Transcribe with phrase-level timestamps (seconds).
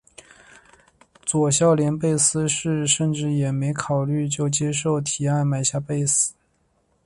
[1.23, 6.33] 佐孝连贝斯是甚么也没考虑就接受提案买下贝斯。